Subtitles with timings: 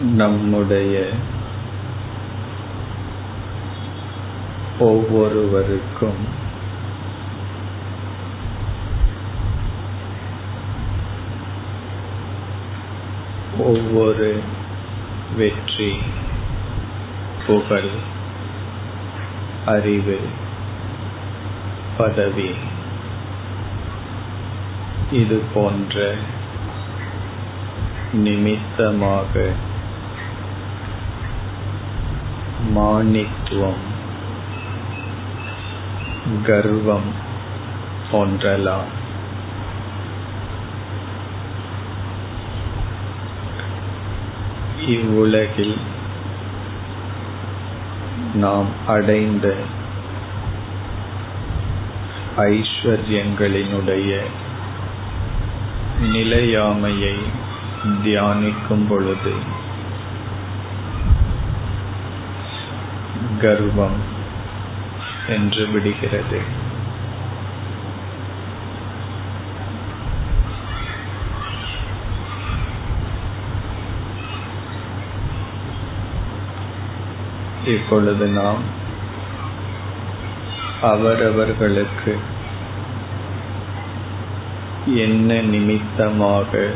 [0.00, 0.94] நம்முடைய
[4.78, 6.22] ஒவ்வொருவருக்கும்
[13.58, 14.30] ஒவ்வொரு
[15.36, 15.92] வெற்றி
[17.46, 17.90] புகழ்
[19.66, 20.18] அறிவு
[21.98, 22.50] பதவி
[25.12, 26.14] இது போன்ற
[28.12, 29.34] நிமித்தமாக
[32.74, 33.82] மானித்துவம்
[36.44, 37.10] கர்வம்
[38.10, 38.90] போன்றலாம்
[44.86, 45.76] இவ்வுலகில்
[48.34, 49.46] நாம் அடைந்த
[52.50, 54.10] ஐஸ்வர்யங்களினுடைய
[56.12, 57.16] நிலையாமையை
[58.02, 59.34] தியானிக்கும் பொழுது
[63.40, 63.98] கர்வம்
[65.28, 66.40] என்று விடுகிறது.
[77.64, 78.62] இப்பொழுது நாம்
[80.82, 82.12] அவரவர்களுக்கு
[84.94, 86.68] என்ன நிமித்தமாக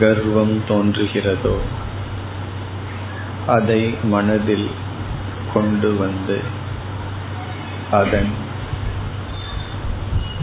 [0.00, 1.54] கர்வம் தோன்றுகிறதோ
[3.50, 4.70] அதை மனதில்
[5.54, 6.40] கொண்டு வந்து
[7.90, 8.32] அதன்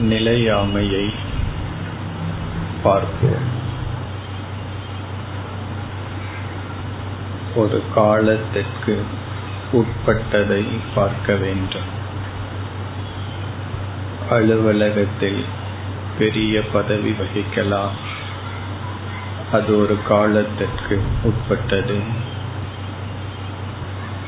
[0.02, 1.14] நிலையாமையை
[2.84, 3.48] பார்ப்போம்.
[7.56, 9.06] ஒரு காலத்திற்கு
[9.74, 11.90] உட்பட்டதை பார்க்க வேண்டும்.
[14.30, 15.46] அலுவலகத்தில்
[16.18, 17.96] பெரிய பதவி வகிக்கலாம்.
[19.52, 22.26] அது ஒரு காலத்திற்கு உட்பட்டது.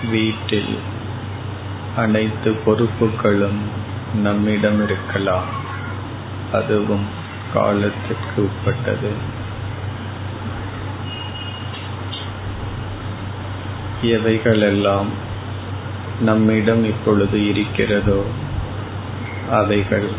[0.03, 0.79] வீட்டில்
[1.95, 3.59] அனைத்து பொறுப்புகளும்
[4.13, 5.49] நம்மிடம் இருக்கலாம்
[6.51, 7.05] அதுவும்
[7.53, 9.11] காலத்திற்கு உட்பட்டது.
[14.01, 15.09] எவைகளெல்லாம்
[16.19, 18.21] நம்மிடம் இப்பொழுது இருக்கிறதோ
[19.51, 20.09] அவைகள்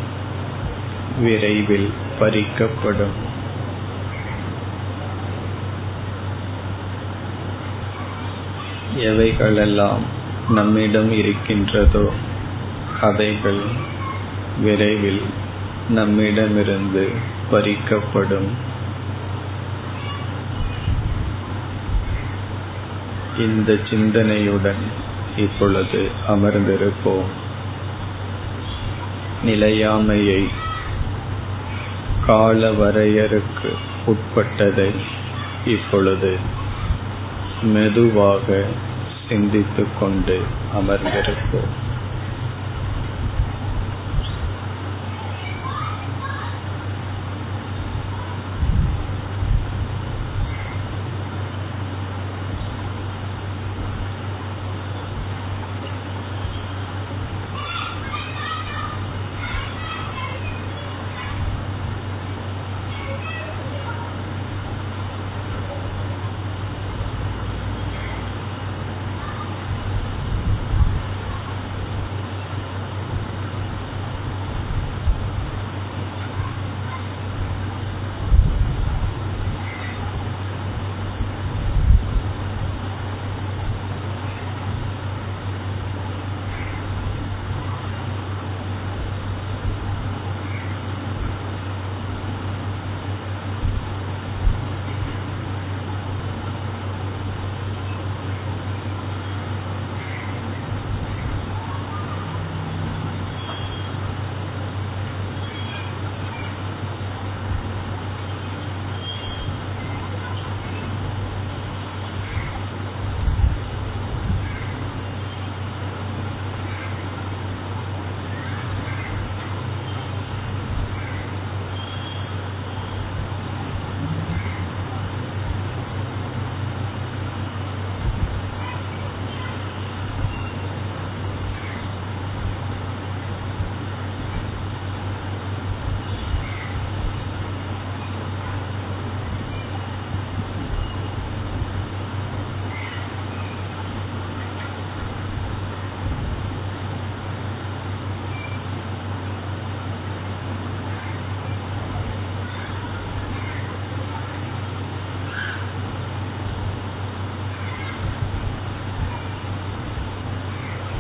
[1.19, 3.20] விரைவில் பறிக்கப்படும்.
[8.97, 10.01] எவைகளெல்லாம்
[10.49, 12.13] நம்மிடம் இருக்கின்றதோ
[13.01, 13.61] அவைகள்
[14.63, 15.23] விரைவில்
[15.89, 17.09] நம்மிடமிருந்து
[17.51, 18.49] பறிக்கப்படும்.
[23.39, 24.83] இந்த சிந்தனையுடன்
[25.37, 27.29] இப்பொழுது அமர்ந்திருப்போம்.
[29.45, 30.49] நிலையாமையை
[32.27, 33.77] கால வரையறுக்கு
[34.07, 34.91] உட்பட்டதை
[35.65, 36.39] இப்பொழுது
[37.63, 38.65] மெதுவாக
[39.29, 40.43] சிந்தித்துக்கொண்டு
[40.75, 41.90] அமர்ந்திருப்போம்.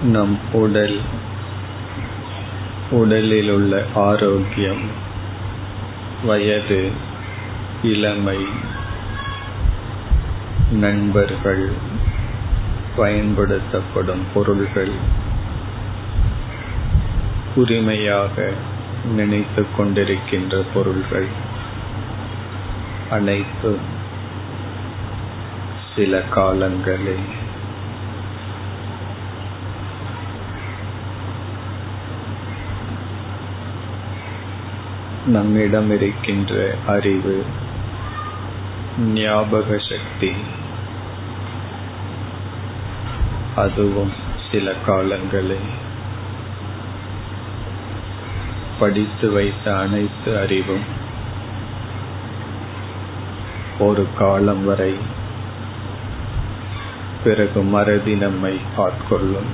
[0.02, 0.98] நம் உடல்
[2.90, 4.84] உடலில் உள்ள ஆரோக்கியம்
[6.22, 6.78] வயது
[7.82, 8.38] இளமை
[10.70, 11.64] நண்பர்கள்
[12.96, 14.94] பயன்படுத்தப்படும் பொருள்கள்
[17.54, 18.48] உரிமையாக
[19.12, 21.28] நினைத்து கொண்டிருக்கின்ற பொருள்கள்
[23.10, 23.78] அனைத்து
[25.96, 27.49] சில காலங்களில்
[35.26, 37.44] நம்மிடம் இருக்கின்ற அறிவு
[39.14, 40.30] ஞாபக சக்தி
[43.54, 44.12] அதுவும்
[44.50, 45.68] சில காலங்களில்
[48.78, 50.86] படித்து வைத்த அனைத்து அறிவும்
[53.78, 54.94] ஒரு காலம் வரை
[57.24, 59.50] பிறகு மறதி நம்மை ஆட்கொள்ளும்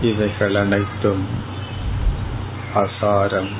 [0.00, 1.22] இவைகள் அனைத்தும்
[2.74, 3.52] அசாரம்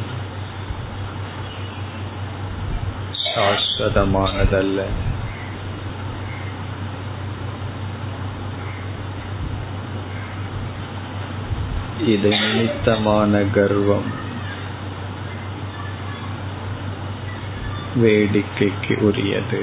[3.25, 4.81] சாஸ்வதமானதல்ல
[12.07, 14.11] இது நிமித்தமான கர்வம்
[17.95, 19.63] வேடிக்கைக்கு உரியது